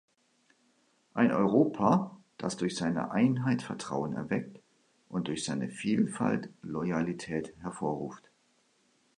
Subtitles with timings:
[1.13, 4.59] Ein Europa, das durch seine Einheit Vertrauen erweckt
[5.09, 8.31] und durch seine Vielfalt Loyalität hervorruft.